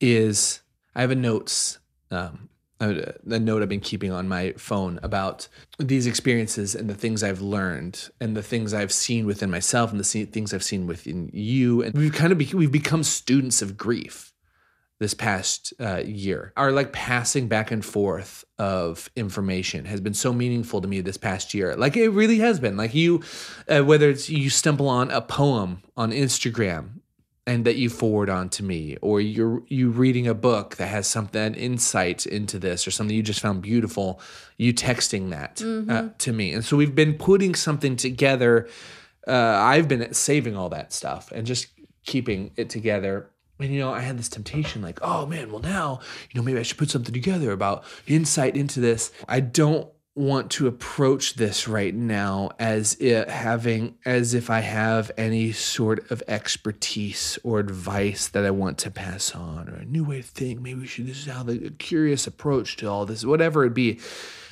is 0.00 0.60
I 0.94 1.00
have 1.00 1.10
a 1.10 1.14
notes 1.14 1.78
um, 2.10 2.50
a, 2.80 3.14
a 3.30 3.38
note 3.38 3.62
I've 3.62 3.68
been 3.68 3.80
keeping 3.80 4.10
on 4.10 4.28
my 4.28 4.52
phone 4.52 4.98
about 5.02 5.48
these 5.78 6.06
experiences 6.06 6.74
and 6.74 6.88
the 6.88 6.94
things 6.94 7.22
I've 7.22 7.40
learned 7.40 8.10
and 8.20 8.36
the 8.36 8.42
things 8.42 8.72
I've 8.74 8.92
seen 8.92 9.26
within 9.26 9.50
myself 9.50 9.90
and 9.90 10.00
the 10.00 10.24
things 10.24 10.54
I've 10.54 10.64
seen 10.64 10.86
within 10.86 11.30
you. 11.32 11.82
And 11.82 11.94
we've 11.94 12.12
kind 12.12 12.32
of 12.32 12.38
be- 12.38 12.54
we've 12.54 12.72
become 12.72 13.02
students 13.02 13.62
of 13.62 13.76
grief 13.76 14.32
this 14.98 15.14
past 15.14 15.72
uh, 15.80 16.02
year. 16.04 16.52
Our 16.56 16.72
like 16.72 16.92
passing 16.92 17.48
back 17.48 17.70
and 17.70 17.84
forth 17.84 18.44
of 18.58 19.10
information 19.16 19.86
has 19.86 20.00
been 20.00 20.14
so 20.14 20.32
meaningful 20.32 20.82
to 20.82 20.88
me 20.88 21.00
this 21.00 21.16
past 21.16 21.54
year. 21.54 21.74
Like 21.74 21.96
it 21.96 22.10
really 22.10 22.38
has 22.38 22.60
been. 22.60 22.76
Like 22.76 22.94
you, 22.94 23.22
uh, 23.66 23.80
whether 23.80 24.10
it's 24.10 24.28
you 24.28 24.50
stumble 24.50 24.88
on 24.88 25.10
a 25.10 25.22
poem 25.22 25.82
on 25.96 26.12
Instagram 26.12 26.99
and 27.50 27.64
that 27.64 27.74
you 27.74 27.90
forward 27.90 28.30
on 28.30 28.48
to 28.48 28.62
me 28.62 28.96
or 29.02 29.20
you're 29.20 29.60
you 29.66 29.90
reading 29.90 30.28
a 30.28 30.34
book 30.34 30.76
that 30.76 30.86
has 30.86 31.04
something 31.08 31.42
an 31.42 31.54
insight 31.54 32.24
into 32.24 32.60
this 32.60 32.86
or 32.86 32.92
something 32.92 33.16
you 33.16 33.24
just 33.24 33.40
found 33.40 33.60
beautiful 33.60 34.20
you 34.56 34.72
texting 34.72 35.30
that 35.30 35.60
uh, 35.90 36.10
to 36.18 36.32
me. 36.32 36.52
And 36.52 36.64
so 36.64 36.76
we've 36.76 36.94
been 36.94 37.14
putting 37.14 37.56
something 37.56 37.96
together 37.96 38.68
uh, 39.26 39.58
i've 39.72 39.88
been 39.88 40.14
saving 40.14 40.56
all 40.56 40.68
that 40.68 40.92
stuff 40.92 41.32
and 41.32 41.44
just 41.44 41.66
keeping 42.04 42.52
it 42.56 42.70
together. 42.70 43.28
And 43.58 43.74
you 43.74 43.80
know 43.80 43.92
i 43.92 44.00
had 44.00 44.16
this 44.16 44.28
temptation 44.28 44.80
like 44.80 45.00
oh 45.02 45.26
man 45.26 45.50
well 45.50 45.60
now 45.60 46.00
you 46.30 46.40
know 46.40 46.44
maybe 46.44 46.60
i 46.60 46.62
should 46.62 46.78
put 46.78 46.88
something 46.88 47.12
together 47.12 47.50
about 47.50 47.82
insight 48.06 48.56
into 48.56 48.78
this. 48.78 49.10
I 49.28 49.40
don't 49.40 49.88
want 50.16 50.50
to 50.50 50.66
approach 50.66 51.34
this 51.34 51.68
right 51.68 51.94
now 51.94 52.50
as 52.58 52.94
it 52.94 53.30
having 53.30 53.96
as 54.04 54.34
if 54.34 54.50
I 54.50 54.60
have 54.60 55.10
any 55.16 55.52
sort 55.52 56.10
of 56.10 56.22
expertise 56.26 57.38
or 57.44 57.60
advice 57.60 58.28
that 58.28 58.44
I 58.44 58.50
want 58.50 58.78
to 58.78 58.90
pass 58.90 59.34
on 59.34 59.68
or 59.68 59.76
a 59.76 59.84
new 59.84 60.04
way 60.04 60.20
to 60.20 60.26
think. 60.26 60.60
Maybe 60.60 60.80
we 60.80 60.86
should 60.86 61.06
this 61.06 61.18
is 61.18 61.32
how 61.32 61.44
the 61.44 61.66
a 61.66 61.70
curious 61.70 62.26
approach 62.26 62.76
to 62.78 62.86
all 62.88 63.06
this, 63.06 63.24
whatever 63.24 63.64
it 63.64 63.74
be. 63.74 64.00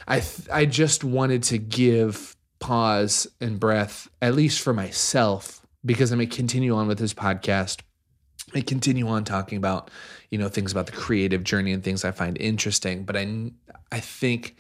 I 0.07 0.21
th- 0.21 0.49
I 0.51 0.65
just 0.65 1.03
wanted 1.03 1.43
to 1.45 1.59
give 1.59 2.37
pause 2.61 3.27
and 3.41 3.59
breath, 3.59 4.09
at 4.23 4.35
least 4.35 4.61
for 4.61 4.73
myself, 4.73 5.67
because 5.85 6.13
I'm 6.13 6.19
gonna 6.19 6.31
continue 6.31 6.75
on 6.75 6.87
with 6.87 6.99
this 6.99 7.15
podcast. 7.15 7.81
I 8.55 8.61
continue 8.61 9.09
on 9.09 9.25
talking 9.25 9.59
about, 9.59 9.91
you 10.31 10.39
know, 10.39 10.49
things 10.49 10.73
about 10.73 10.87
the 10.87 10.93
creative 10.93 11.43
journey 11.45 11.73
and 11.73 11.83
things 11.83 12.05
I 12.05 12.13
find 12.13 12.39
interesting. 12.39 13.05
But 13.05 13.17
I 13.17 13.51
I 13.91 14.01
think 14.01 14.57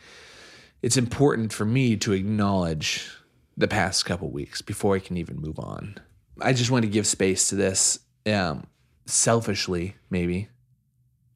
it's 0.82 0.96
important 0.96 1.52
for 1.52 1.64
me 1.64 1.96
to 1.98 2.12
acknowledge 2.12 3.10
the 3.56 3.68
past 3.68 4.04
couple 4.04 4.30
weeks 4.30 4.62
before 4.62 4.94
I 4.94 5.00
can 5.00 5.16
even 5.16 5.36
move 5.36 5.58
on. 5.58 5.96
I 6.40 6.52
just 6.52 6.70
want 6.70 6.84
to 6.84 6.90
give 6.90 7.06
space 7.06 7.48
to 7.48 7.56
this, 7.56 7.98
um, 8.26 8.66
selfishly, 9.06 9.96
maybe. 10.10 10.48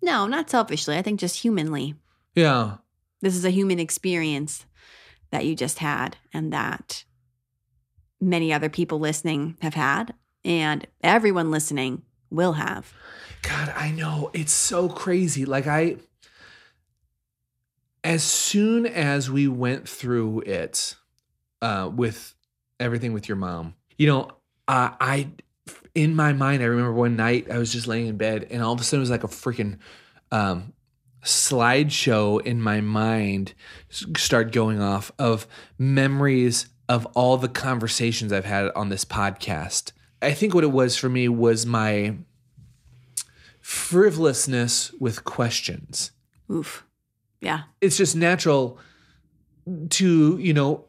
No, 0.00 0.26
not 0.26 0.49
selfishly. 0.50 0.96
I 0.96 1.02
think 1.02 1.18
just 1.18 1.40
humanly. 1.40 1.94
Yeah, 2.34 2.76
This 3.20 3.37
is 3.37 3.44
a 3.44 3.50
human 3.50 3.78
experience 3.78 4.64
that 5.30 5.44
you 5.46 5.54
just 5.54 5.78
had 5.78 6.16
and 6.32 6.52
that 6.52 7.04
many 8.20 8.52
other 8.52 8.68
people 8.68 8.99
listening 8.99 9.56
have 9.61 9.75
had 9.75 10.14
and 10.44 10.87
everyone 11.02 11.50
listening 11.50 12.02
will 12.30 12.54
have. 12.54 12.92
God, 13.42 13.72
I 13.76 13.90
know 13.90 14.30
it's 14.32 14.52
so 14.52 14.88
crazy. 14.88 15.44
Like 15.44 15.66
I, 15.66 15.96
as 18.04 18.23
soon 18.23 18.87
as 18.87 19.30
we 19.30 19.49
went 19.49 19.88
through 19.88 20.40
it, 20.40 20.97
uh, 21.61 21.90
with 21.94 22.35
everything 22.80 23.12
with 23.12 23.28
your 23.28 23.37
mom, 23.37 23.75
you 23.97 24.06
know, 24.06 24.28
uh, 24.68 24.90
I, 25.00 25.28
in 25.94 26.14
my 26.16 26.32
mind, 26.32 26.62
I 26.62 26.66
remember 26.66 26.92
one 26.92 27.16
night 27.16 27.50
I 27.50 27.59
was 27.59 27.73
just 27.73 27.87
laying 27.87 28.06
in 28.09 28.16
bed, 28.16 28.49
and 28.50 28.62
all 28.62 28.73
of 28.73 28.80
a 28.80 28.85
sudden 28.85 29.00
it 29.00 29.02
was 29.02 29.11
like 29.11 29.25
a 29.25 29.28
freaking, 29.28 29.78
um, 30.30 30.73
slideshow 31.23 32.44
in 32.44 32.61
my 32.61 32.80
mind 32.80 33.54
start 33.90 34.52
going 34.52 34.80
off 34.80 35.12
of 35.18 35.47
memories 35.78 36.66
of 36.88 37.06
all 37.14 37.37
the 37.37 37.49
conversations 37.49 38.32
I've 38.32 38.44
had 38.44 38.71
on 38.75 38.88
this 38.88 39.04
podcast. 39.04 39.92
I 40.21 40.32
think 40.32 40.54
what 40.54 40.64
it 40.64 40.73
was 40.73 40.97
for 40.97 41.09
me 41.09 41.28
was 41.28 41.64
my 41.64 42.16
frivolousness 43.61 44.92
with 44.99 45.25
questions. 45.25 46.11
Oof. 46.50 46.85
Yeah. 47.42 47.64
It's 47.80 47.96
just 47.99 48.16
natural 48.16 48.78
to, 49.90 50.38
you 50.38 50.54
know, 50.54 50.87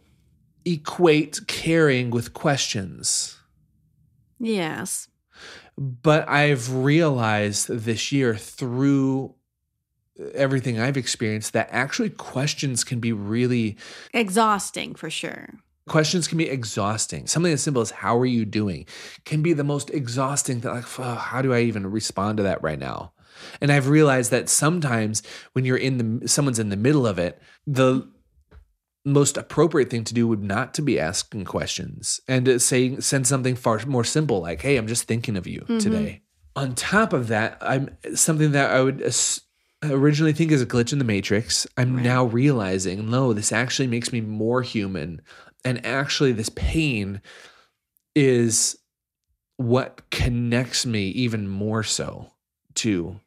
equate 0.66 1.42
caring 1.48 2.10
with 2.12 2.34
questions. 2.34 3.38
Yes. 4.40 5.10
But 5.78 6.30
I've 6.30 6.72
realized 6.74 7.68
this 7.68 8.12
year 8.12 8.36
through 8.36 9.34
everything 10.36 10.80
I've 10.80 10.96
experienced 10.98 11.54
that 11.54 11.68
actually 11.72 12.12
questions 12.12 12.84
can 12.84 13.00
be 13.00 13.12
really 13.12 13.78
Exhausting 14.14 14.94
for 14.94 15.10
sure. 15.10 15.56
questions 15.90 16.28
can 16.28 16.38
be 16.38 16.48
exhausting. 16.48 17.26
Something 17.26 17.52
as 17.52 17.64
simple 17.64 17.82
as 17.82 17.90
"How 17.90 18.18
are 18.20 18.26
you 18.28 18.46
doing?" 18.46 18.86
can 19.26 19.42
be 19.42 19.54
the 19.54 19.64
most 19.64 19.90
exhausting. 19.90 20.60
That 20.60 20.72
like, 20.72 20.86
"Fuck, 20.86 21.18
how 21.18 21.42
do 21.42 21.52
I 21.52 21.62
even 21.62 21.88
respond 21.88 22.38
to 22.38 22.44
that 22.44 22.62
right 22.62 22.78
now? 22.80 23.13
And 23.62 23.72
I've 23.72 23.88
realized 23.88 24.32
that 24.32 24.50
sometimes 24.50 25.24
when 25.54 25.66
you're 25.66 25.78
in 25.78 26.20
the 26.22 26.28
someone's 26.28 26.60
in 26.60 26.70
the 26.70 26.78
middle 26.78 27.08
of 27.08 27.20
it, 27.20 27.42
the 27.66 28.08
most 29.06 29.38
appropriate 29.38 29.90
thing 29.90 30.04
to 30.06 30.14
do 30.14 30.28
would 30.28 30.44
not 30.44 30.74
to 30.76 30.82
be 30.82 31.00
asking 31.00 31.46
questions 31.46 32.22
and 32.28 32.46
to 32.46 32.60
say 32.60 33.00
send 33.00 33.28
something 33.28 33.56
far 33.56 33.80
more 33.86 34.04
simple 34.04 34.42
like, 34.42 34.62
"Hey, 34.62 34.78
I'm 34.78 34.88
just 34.88 35.08
thinking 35.08 35.38
of 35.38 35.48
you 35.48 35.62
mm-hmm. 35.62 35.80
today." 35.80 36.22
On 36.56 36.76
top 36.76 37.14
of 37.14 37.28
that, 37.30 37.58
I'm 37.62 37.98
something 38.14 38.52
that 38.52 38.72
I 38.72 38.82
would 38.82 39.02
originally 39.84 40.34
think 40.34 40.52
is 40.52 40.62
a 40.62 40.66
glitch 40.66 40.94
in 40.94 41.00
the 41.00 41.06
matrix. 41.06 41.68
I'm 41.78 41.96
Right. 41.96 42.04
now 42.04 42.26
realizing, 42.26 43.10
no, 43.10 43.34
this 43.34 43.52
actually 43.52 43.88
makes 43.88 44.14
me 44.14 44.22
more 44.22 44.62
human 44.62 45.22
and 45.66 45.86
actually 45.86 46.32
this 46.34 46.50
pain 46.50 47.22
is 48.16 48.78
what 49.58 50.10
connects 50.10 50.86
me 50.86 51.08
even 51.10 51.48
more 51.48 51.84
so 51.84 52.32
to 52.76 53.20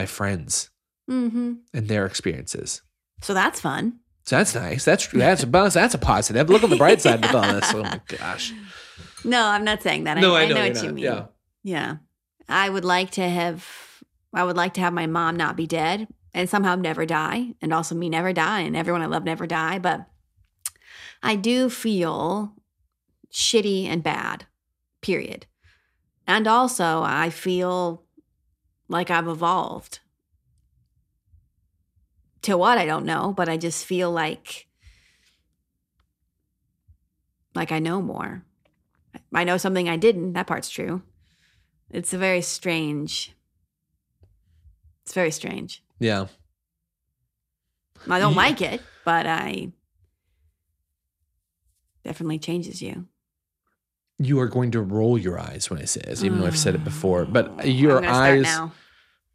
my 0.00 0.06
friends 0.06 0.70
Mm-hmm. 1.10 1.52
and 1.72 1.88
their 1.88 2.04
experiences 2.04 2.82
So 3.22 3.32
that's 3.32 3.60
fun. 3.68 3.84
so 4.28 4.36
that's 4.36 4.54
nice 4.54 4.84
that's 4.84 5.06
that's 5.24 5.42
a 5.42 5.46
bonus 5.46 5.72
that's 5.74 5.94
a 5.94 5.98
positive 6.12 6.50
look 6.50 6.62
on 6.62 6.68
the 6.70 6.76
bright 6.84 7.00
side 7.00 7.24
of 7.24 7.34
all 7.34 7.50
this 7.54 7.72
oh 7.74 7.82
my 7.82 8.00
gosh 8.18 8.52
No, 9.24 9.42
I'm 9.54 9.64
not 9.64 9.82
saying 9.82 10.04
that. 10.04 10.18
no 10.18 10.34
i, 10.36 10.42
I 10.42 10.46
know, 10.48 10.54
know 10.56 10.64
you're 10.64 10.74
what 10.74 10.84
you 10.84 10.92
mean. 10.92 11.04
yeah 11.04 11.24
Yeah. 11.64 11.90
I 12.48 12.68
would 12.74 12.84
like 12.84 13.10
to 13.12 13.26
have 13.38 13.56
I 14.40 14.44
would 14.46 14.56
like 14.62 14.74
to 14.74 14.82
have 14.84 14.92
my 14.92 15.06
mom 15.06 15.36
not 15.36 15.56
be 15.56 15.66
dead 15.66 16.06
and 16.34 16.48
somehow 16.48 16.74
never 16.76 17.04
die 17.06 17.54
and 17.62 17.72
also 17.72 17.94
me 17.94 18.08
never 18.10 18.32
die 18.34 18.60
and 18.66 18.76
everyone 18.76 19.00
I 19.02 19.06
love 19.06 19.24
never 19.24 19.46
die, 19.46 19.78
but 19.78 20.06
I 21.22 21.34
do 21.36 21.68
feel 21.70 22.52
shitty 23.32 23.86
and 23.86 24.02
bad. 24.02 24.44
Period. 25.00 25.46
And 26.26 26.46
also 26.46 27.02
I 27.02 27.30
feel 27.30 28.04
like 28.88 29.10
I've 29.10 29.28
evolved. 29.28 30.00
To 32.42 32.56
what 32.56 32.78
I 32.78 32.86
don't 32.86 33.04
know, 33.04 33.32
but 33.36 33.48
I 33.48 33.56
just 33.56 33.84
feel 33.84 34.10
like 34.10 34.66
like 37.54 37.72
I 37.72 37.78
know 37.78 38.00
more. 38.00 38.44
I 39.34 39.44
know 39.44 39.56
something 39.56 39.88
I 39.88 39.96
didn't. 39.96 40.32
That 40.34 40.46
part's 40.46 40.70
true. 40.70 41.02
It's 41.90 42.12
a 42.12 42.18
very 42.18 42.42
strange. 42.42 43.34
It's 45.02 45.14
very 45.14 45.30
strange. 45.30 45.82
yeah 45.98 46.26
I 48.08 48.18
don't 48.18 48.32
Yeah. 48.32 48.36
like 48.46 48.60
it, 48.62 48.80
but 49.04 49.26
I 49.26 49.72
definitely 52.04 52.38
changes 52.38 52.80
you. 52.80 53.06
You 54.18 54.40
are 54.40 54.48
going 54.48 54.70
to 54.70 54.80
roll 54.80 55.16
your 55.16 55.38
eyes 55.38 55.70
when 55.70 55.78
i 55.80 55.84
say 55.84 56.00
this 56.04 56.22
even 56.24 56.40
though 56.40 56.46
i've 56.46 56.58
said 56.58 56.74
it 56.74 56.84
before 56.84 57.24
but 57.24 57.56
mm. 57.58 57.78
your 57.78 58.04
eyes 58.04 58.58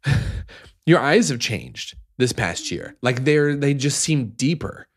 your 0.86 1.00
eyes 1.00 1.28
have 1.28 1.40
changed 1.40 1.96
this 2.18 2.32
past 2.32 2.70
year 2.70 2.96
like 3.02 3.24
they're 3.24 3.56
they 3.56 3.74
just 3.74 4.00
seem 4.00 4.28
deeper 4.36 4.88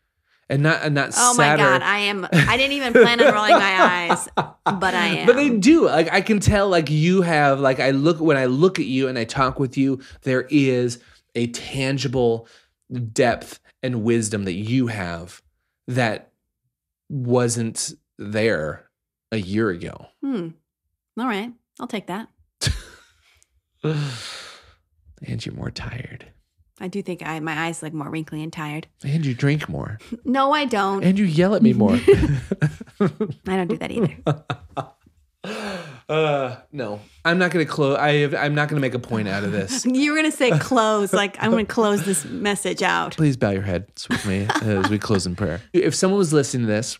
and 0.50 0.62
not 0.62 0.82
and 0.82 0.94
not 0.94 1.10
Oh 1.16 1.34
my 1.34 1.44
sadder 1.44 1.62
god, 1.62 1.82
I 1.82 1.98
am. 1.98 2.26
I 2.32 2.56
didn't 2.56 2.72
even 2.72 2.92
plan 2.92 3.20
on 3.20 3.34
rolling 3.34 3.52
my 3.52 4.08
eyes, 4.10 4.28
but 4.34 4.94
I 4.94 5.06
am. 5.08 5.26
But 5.26 5.36
they 5.36 5.50
do. 5.50 5.86
Like 5.86 6.10
I 6.10 6.20
can 6.20 6.40
tell 6.40 6.68
like 6.68 6.90
you 6.90 7.22
have 7.22 7.60
like 7.60 7.80
I 7.80 7.90
look 7.90 8.18
when 8.18 8.36
I 8.36 8.46
look 8.46 8.78
at 8.78 8.86
you 8.86 9.08
and 9.08 9.18
I 9.18 9.24
talk 9.24 9.58
with 9.58 9.76
you, 9.76 10.00
there 10.22 10.46
is 10.48 11.00
a 11.34 11.48
tangible 11.48 12.48
depth 13.12 13.60
and 13.82 14.02
wisdom 14.02 14.44
that 14.44 14.54
you 14.54 14.86
have 14.86 15.42
that 15.86 16.32
wasn't 17.08 17.92
there 18.18 18.87
a 19.32 19.38
year 19.38 19.70
ago. 19.70 20.06
Hmm. 20.22 20.48
All 21.18 21.26
right, 21.26 21.52
I'll 21.80 21.86
take 21.86 22.06
that. 22.06 22.28
and 23.84 25.44
you're 25.44 25.54
more 25.54 25.70
tired. 25.70 26.26
I 26.80 26.88
do 26.88 27.02
think 27.02 27.26
I 27.26 27.40
my 27.40 27.66
eyes 27.66 27.82
look 27.82 27.92
more 27.92 28.08
wrinkly 28.08 28.42
and 28.42 28.52
tired. 28.52 28.86
And 29.04 29.26
you 29.26 29.34
drink 29.34 29.68
more. 29.68 29.98
No, 30.24 30.52
I 30.52 30.66
don't. 30.66 31.02
And 31.02 31.18
you 31.18 31.24
yell 31.24 31.54
at 31.54 31.62
me 31.62 31.72
more. 31.72 31.94
I 33.00 33.08
don't 33.46 33.68
do 33.68 33.78
that 33.78 33.90
either. 33.90 34.16
Uh, 36.08 36.56
no, 36.72 37.00
I'm 37.24 37.38
not 37.38 37.50
going 37.50 37.64
to 37.64 37.70
close. 37.70 37.98
I 37.98 38.14
have, 38.14 38.34
I'm 38.34 38.54
not 38.54 38.68
going 38.68 38.76
to 38.76 38.80
make 38.80 38.94
a 38.94 38.98
point 38.98 39.28
out 39.28 39.44
of 39.44 39.52
this. 39.52 39.84
You 39.84 40.10
were 40.10 40.16
gonna 40.16 40.30
say 40.32 40.50
close, 40.58 41.12
like 41.12 41.36
I'm 41.38 41.50
gonna 41.50 41.66
close 41.66 42.04
this 42.04 42.24
message 42.24 42.82
out. 42.82 43.14
Please 43.14 43.36
bow 43.36 43.50
your 43.50 43.62
heads 43.62 44.08
with 44.08 44.24
me 44.24 44.46
as 44.62 44.88
we 44.88 44.98
close 44.98 45.26
in 45.26 45.36
prayer. 45.36 45.60
If 45.74 45.94
someone 45.94 46.18
was 46.18 46.32
listening 46.32 46.66
to 46.66 46.72
this, 46.72 46.98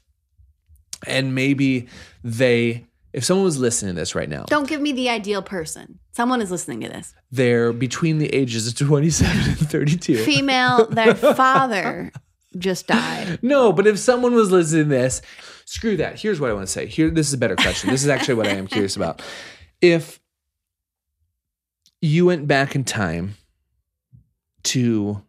and 1.07 1.35
maybe 1.35 1.89
they, 2.25 2.87
if 3.13 3.25
someone 3.25 3.45
was 3.45 3.59
listening 3.59 3.95
to 3.95 4.01
this 4.01 4.15
right 4.15 4.29
now, 4.29 4.45
Don't 4.49 4.69
give 4.69 4.81
me 4.81 4.93
the 4.93 5.09
ideal 5.09 5.43
person. 5.43 5.99
Someone 6.13 6.41
is 6.43 6.51
listening 6.51 6.81
to 6.81 6.89
this. 6.89 7.15
they're 7.31 7.73
between 7.73 8.19
the 8.19 8.29
ages 8.35 8.67
of 8.67 8.75
27 8.77 9.37
and 9.51 9.59
32. 9.59 10.25
Female, 10.25 10.87
their 10.87 11.15
father 11.35 12.11
just 12.57 12.87
died. 12.89 13.39
No, 13.43 13.73
but 13.73 13.87
if 13.87 13.99
someone 13.99 14.35
was 14.35 14.51
listening 14.51 14.85
to 14.85 14.89
this, 14.89 15.23
screw 15.65 15.97
that. 15.99 16.19
Here's 16.19 16.41
what 16.41 16.51
I 16.51 16.55
want 16.55 16.67
to 16.67 16.73
say. 16.73 16.87
Here, 16.87 17.09
this 17.11 17.29
is 17.29 17.35
a 17.35 17.39
better 17.39 17.55
question. 17.57 17.91
This 17.91 18.03
is 18.03 18.09
actually 18.09 18.35
what 18.35 18.47
I 18.49 18.53
am 18.53 18.67
curious 18.69 18.97
about. 18.97 19.23
If 19.81 20.19
you 22.01 22.27
went 22.27 22.47
back 22.49 22.75
in 22.75 22.83
time 22.85 23.37
to 24.65 25.23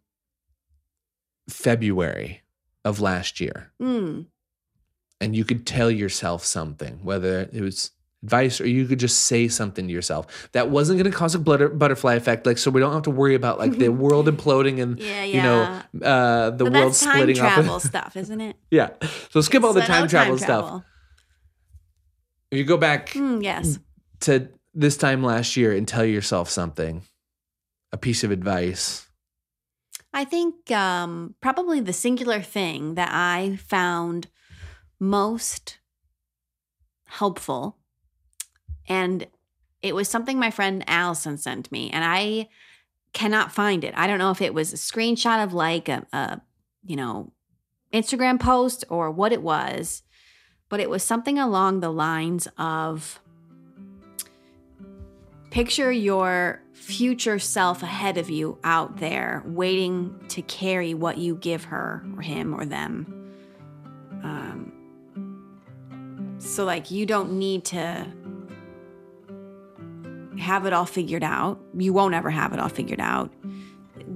February 1.49 2.41
of 2.85 2.99
last 2.99 3.39
year, 3.39 3.71
Mm. 3.81 4.25
And 5.21 5.35
you 5.35 5.43
could 5.45 5.65
tell 5.65 5.91
yourself 5.91 6.45
something, 6.45 6.99
whether 7.03 7.41
it 7.51 7.61
was 7.61 7.91
advice 8.21 8.59
or 8.59 8.67
you 8.67 8.85
could 8.85 8.99
just 8.99 9.19
say 9.25 9.47
something 9.47 9.87
to 9.87 9.93
yourself 9.93 10.49
that 10.51 10.69
wasn't 10.69 10.99
going 10.99 11.09
to 11.09 11.17
cause 11.17 11.33
a 11.35 11.39
butter- 11.39 11.69
butterfly 11.69 12.15
effect, 12.15 12.45
like 12.45 12.57
so 12.57 12.69
we 12.69 12.81
don't 12.81 12.91
have 12.91 13.03
to 13.03 13.09
worry 13.09 13.33
about 13.33 13.57
like 13.57 13.77
the 13.77 13.87
world 14.03 14.27
imploding 14.27 14.81
and 14.81 14.99
Yeah, 14.99 15.23
you 15.23 15.41
know 15.41 15.81
uh, 16.05 16.49
the 16.49 16.65
But 16.65 16.73
world 16.73 16.91
that's 16.91 17.01
time 17.03 17.13
splitting 17.15 17.35
travel 17.37 17.75
off. 17.75 17.81
stuff, 17.93 18.17
isn't 18.17 18.41
it? 18.41 18.55
yeah, 18.71 18.89
so 19.29 19.39
skip 19.41 19.63
all 19.63 19.71
the 19.73 19.81
time 19.81 20.01
no 20.03 20.07
travel 20.07 20.37
stuff. 20.37 20.83
If 22.51 22.57
you 22.57 22.63
go 22.65 22.77
back 22.77 23.09
Mm, 23.11 23.43
yes. 23.43 23.79
to 24.21 24.49
this 24.73 24.97
time 24.97 25.23
last 25.23 25.55
year 25.55 25.71
and 25.71 25.87
tell 25.87 26.05
yourself 26.05 26.49
something, 26.49 27.03
a 27.91 27.97
piece 27.97 28.23
of 28.23 28.31
advice. 28.31 29.07
I 30.13 30.25
think 30.25 30.71
um, 30.71 31.35
probably 31.41 31.79
the 31.79 31.93
singular 31.93 32.41
thing 32.41 32.95
that 32.95 33.09
I 33.13 33.57
found 33.67 34.27
most 34.99 35.79
helpful, 37.05 37.77
and 38.87 39.27
it 39.81 39.95
was 39.95 40.09
something 40.09 40.37
my 40.37 40.51
friend 40.51 40.83
Allison 40.87 41.37
sent 41.37 41.71
me, 41.71 41.89
and 41.89 42.03
I 42.03 42.49
cannot 43.13 43.51
find 43.51 43.83
it. 43.83 43.93
I 43.97 44.07
don't 44.07 44.19
know 44.19 44.31
if 44.31 44.41
it 44.41 44.53
was 44.53 44.73
a 44.73 44.77
screenshot 44.77 45.43
of 45.43 45.53
like 45.53 45.89
a, 45.89 46.05
a 46.13 46.41
you 46.85 46.95
know, 46.95 47.31
Instagram 47.93 48.39
post 48.39 48.85
or 48.89 49.09
what 49.09 49.31
it 49.31 49.41
was, 49.41 50.03
but 50.69 50.79
it 50.79 50.89
was 50.89 51.03
something 51.03 51.39
along 51.39 51.79
the 51.79 51.91
lines 51.91 52.47
of 52.57 53.19
picture 55.49 55.91
your 55.91 56.61
future 56.73 57.39
self 57.39 57.81
ahead 57.81 58.17
of 58.17 58.29
you 58.29 58.57
out 58.63 58.97
there 58.97 59.43
waiting 59.47 60.13
to 60.27 60.41
carry 60.43 60.93
what 60.93 61.17
you 61.17 61.35
give 61.35 61.65
her 61.65 62.05
or 62.15 62.21
him 62.21 62.53
or 62.53 62.65
them 62.65 63.18
so 66.49 66.65
like 66.65 66.89
you 66.89 67.05
don't 67.05 67.33
need 67.33 67.63
to 67.65 68.07
have 70.39 70.65
it 70.65 70.73
all 70.73 70.85
figured 70.85 71.23
out. 71.23 71.59
You 71.77 71.93
won't 71.93 72.15
ever 72.15 72.29
have 72.31 72.53
it 72.53 72.59
all 72.59 72.69
figured 72.69 72.99
out. 72.99 73.31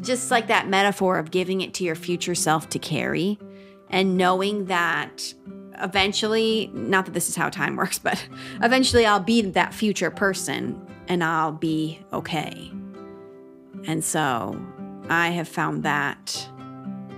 Just 0.01 0.31
like 0.31 0.47
that 0.47 0.67
metaphor 0.67 1.19
of 1.19 1.31
giving 1.31 1.61
it 1.61 1.73
to 1.75 1.83
your 1.83 1.95
future 1.95 2.33
self 2.33 2.69
to 2.69 2.79
carry 2.79 3.37
and 3.89 4.17
knowing 4.17 4.65
that 4.65 5.33
eventually 5.79 6.71
not 6.73 7.05
that 7.05 7.13
this 7.13 7.29
is 7.29 7.35
how 7.35 7.49
time 7.49 7.75
works 7.83 7.97
but 7.97 8.27
eventually 8.61 9.07
i'll 9.07 9.19
be 9.19 9.41
that 9.41 9.73
future 9.73 10.11
person 10.11 10.79
and 11.07 11.23
i'll 11.23 11.51
be 11.51 11.99
okay. 12.13 12.71
And 13.85 14.03
so 14.03 14.59
i 15.09 15.29
have 15.29 15.47
found 15.47 15.83
that 15.83 16.49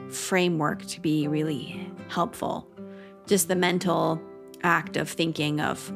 framework 0.09 0.85
to 0.87 0.99
be 0.99 1.27
really 1.27 1.89
helpful. 2.09 2.67
Just 3.27 3.47
the 3.47 3.55
mental 3.55 4.21
act 4.65 4.97
of 4.97 5.09
thinking 5.09 5.61
of 5.61 5.91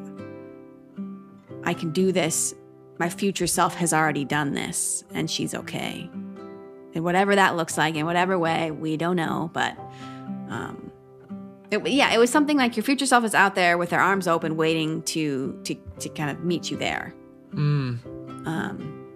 i 1.64 1.74
can 1.74 1.90
do 1.90 2.12
this 2.12 2.54
my 2.98 3.08
future 3.08 3.46
self 3.46 3.74
has 3.74 3.92
already 3.92 4.24
done 4.24 4.54
this 4.54 5.04
and 5.12 5.30
she's 5.30 5.54
okay 5.54 6.08
and 6.94 7.04
whatever 7.04 7.34
that 7.34 7.56
looks 7.56 7.76
like 7.76 7.94
in 7.94 8.06
whatever 8.06 8.38
way 8.38 8.70
we 8.70 8.96
don't 8.96 9.16
know 9.16 9.50
but 9.52 9.76
um, 10.48 10.90
it, 11.70 11.86
yeah, 11.86 12.12
it 12.12 12.18
was 12.18 12.30
something 12.30 12.56
like 12.56 12.76
your 12.76 12.82
future 12.82 13.06
self 13.06 13.24
is 13.24 13.34
out 13.34 13.54
there 13.54 13.78
with 13.78 13.90
their 13.90 14.00
arms 14.00 14.26
open, 14.26 14.56
waiting 14.56 15.02
to 15.02 15.58
to 15.64 15.74
to 16.00 16.08
kind 16.08 16.30
of 16.30 16.44
meet 16.44 16.70
you 16.70 16.76
there. 16.76 17.14
Mm. 17.54 18.04
Um, 18.46 19.06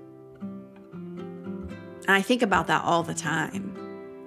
and 2.07 2.11
I 2.11 2.23
think 2.23 2.43
about 2.43 2.69
that 2.69 2.85
all 2.85 3.03
the 3.03 3.15
time. 3.15 3.73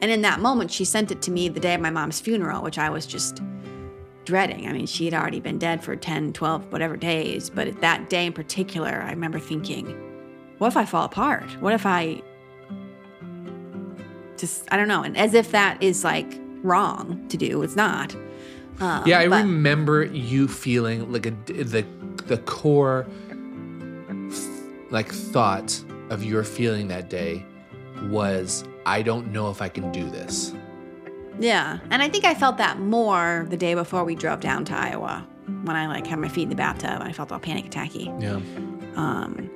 And 0.02 0.12
in 0.12 0.22
that 0.22 0.40
moment, 0.40 0.72
she 0.72 0.86
sent 0.86 1.12
it 1.12 1.22
to 1.24 1.32
me 1.32 1.50
the 1.50 1.60
day 1.60 1.74
of 1.74 1.82
my 1.82 1.90
mom's 1.90 2.20
funeral, 2.20 2.62
which 2.62 2.78
I 2.78 2.90
was 2.90 3.06
just 3.06 3.42
dreading. 4.28 4.68
I 4.68 4.74
mean, 4.74 4.86
she 4.86 5.06
had 5.06 5.14
already 5.14 5.40
been 5.40 5.58
dead 5.58 5.82
for 5.84 5.96
10, 5.96 6.34
12, 6.34 6.70
whatever 6.72 6.98
days. 6.98 7.50
But 7.50 7.80
that 7.82 8.10
day 8.10 8.26
in 8.26 8.34
particular, 8.34 9.02
I 9.02 9.10
remember 9.12 9.40
thinking, 9.40 9.86
what 10.58 10.68
if 10.68 10.76
I 10.78 10.84
fall 10.86 11.06
apart? 11.06 11.46
What 11.62 11.74
if 11.74 11.86
I 11.86 12.22
just, 14.38 14.68
I 14.72 14.76
don't 14.78 14.90
know. 14.90 15.02
And 15.04 15.18
as 15.18 15.34
if 15.34 15.52
that 15.52 15.82
is 15.82 16.04
like 16.04 16.28
wrong 16.62 17.26
to 17.30 17.38
do, 17.38 17.62
it's 17.64 17.76
not. 17.78 18.14
Um, 18.80 19.04
Yeah, 19.08 19.20
I 19.20 19.28
but- 19.30 19.44
remember 19.46 20.04
you 20.04 20.48
feeling 20.48 21.12
like 21.12 21.26
a 21.26 21.32
the 21.32 21.86
the 22.28 22.38
core 22.40 23.08
like 24.92 25.10
thought 25.12 25.82
of 26.10 26.24
your 26.24 26.44
feeling 26.44 26.90
that 26.90 27.10
day 27.10 27.46
was 28.10 28.66
I 28.86 29.02
don't 29.02 29.32
know 29.32 29.50
if 29.50 29.62
I 29.62 29.70
can 29.70 29.92
do 29.94 30.10
this. 30.10 30.54
Yeah, 31.40 31.80
and 31.92 32.02
I 32.02 32.10
think 32.10 32.26
I 32.26 32.34
felt 32.34 32.58
that 32.58 32.80
more 32.80 33.46
the 33.50 33.58
day 33.58 33.74
before 33.74 34.04
we 34.04 34.16
drove 34.16 34.40
down 34.40 34.66
to 34.66 34.76
Iowa 34.76 35.26
when 35.64 35.76
I 35.76 35.88
like 35.88 36.08
had 36.08 36.20
my 36.20 36.28
feet 36.28 36.44
in 36.44 36.50
the 36.50 36.56
bathtub 36.56 36.92
and 36.92 37.04
I 37.04 37.12
felt 37.12 37.32
all 37.32 37.40
panic 37.40 37.70
attacky. 37.70 38.06
Yeah. 38.22 38.40
Um, 38.96 39.50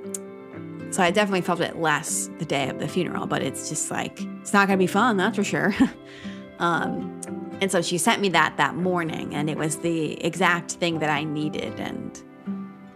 so 0.92 1.02
I 1.02 1.12
definitely 1.12 1.42
felt 1.42 1.62
it 1.62 1.78
less 1.78 2.30
the 2.38 2.46
day 2.46 2.70
of 2.70 2.80
the 2.80 2.88
funeral, 2.88 3.26
but 3.26 3.42
it's 3.42 3.70
just 3.70 3.90
like 3.90 4.22
it's 4.42 4.54
not 4.54 4.68
gonna 4.68 4.78
be 4.78 4.88
fun, 4.88 5.18
that's 5.18 5.38
for 5.38 5.44
sure. 5.44 5.74
um, 6.60 7.20
and 7.62 7.72
so 7.72 7.82
she 7.82 7.98
sent 7.98 8.22
me 8.22 8.30
that 8.30 8.58
that 8.58 8.76
morning, 8.76 9.34
and 9.34 9.50
it 9.50 9.58
was 9.58 9.78
the 9.78 10.24
exact 10.24 10.74
thing 10.74 11.00
that 11.00 11.10
I 11.10 11.24
needed, 11.24 11.80
and 11.80 12.22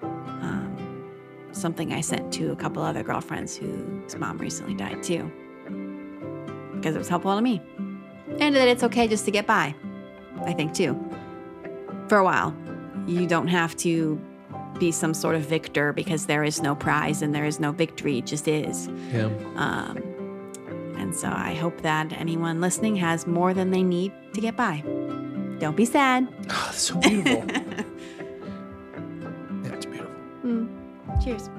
um, 0.01 1.07
something 1.51 1.93
I 1.93 2.01
sent 2.01 2.33
to 2.33 2.51
a 2.51 2.55
couple 2.55 2.83
other 2.83 3.03
girlfriends 3.03 3.55
whose 3.55 4.15
mom 4.17 4.39
recently 4.39 4.73
died 4.73 5.01
too, 5.01 5.31
because 6.75 6.95
it 6.95 6.99
was 6.99 7.07
helpful 7.07 7.35
to 7.35 7.41
me, 7.41 7.61
and 8.39 8.55
that 8.55 8.67
it's 8.67 8.83
okay 8.83 9.07
just 9.07 9.25
to 9.25 9.31
get 9.31 9.47
by. 9.47 9.75
I 10.43 10.53
think 10.53 10.73
too. 10.73 10.99
For 12.07 12.17
a 12.17 12.23
while, 12.23 12.55
you 13.07 13.25
don't 13.27 13.47
have 13.47 13.75
to 13.77 14.19
be 14.79 14.91
some 14.91 15.13
sort 15.13 15.35
of 15.35 15.43
victor 15.43 15.93
because 15.93 16.25
there 16.25 16.43
is 16.43 16.61
no 16.61 16.75
prize 16.75 17.21
and 17.21 17.33
there 17.33 17.45
is 17.45 17.59
no 17.59 17.71
victory. 17.71 18.19
It 18.19 18.25
just 18.25 18.47
is. 18.47 18.89
Yeah. 19.13 19.29
Um, 19.55 19.97
and 20.97 21.15
so 21.15 21.27
I 21.29 21.53
hope 21.53 21.81
that 21.81 22.11
anyone 22.13 22.61
listening 22.61 22.95
has 22.97 23.27
more 23.27 23.53
than 23.53 23.71
they 23.71 23.83
need 23.83 24.11
to 24.33 24.41
get 24.41 24.55
by. 24.55 24.81
Don't 25.59 25.75
be 25.75 25.85
sad. 25.85 26.27
Oh, 26.49 26.63
that's 26.65 26.81
so 26.81 26.99
beautiful. 26.99 27.45
yeah, 27.47 27.83
it's 29.73 29.85
beautiful. 29.85 30.13
Mm. 30.43 31.23
Cheers. 31.23 31.49